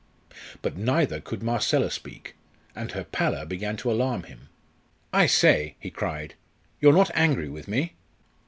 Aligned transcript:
But 0.63 0.77
neither 0.77 1.21
could 1.21 1.43
Marcella 1.43 1.91
speak, 1.91 2.33
and 2.75 2.93
her 2.93 3.03
pallor 3.03 3.45
began 3.45 3.77
to 3.77 3.91
alarm 3.91 4.23
him. 4.23 4.49
"I 5.13 5.27
say!" 5.27 5.75
he 5.79 5.91
cried; 5.91 6.33
"you're 6.79 6.91
not 6.91 7.11
angry 7.13 7.49
with 7.49 7.67
me?" 7.67 7.93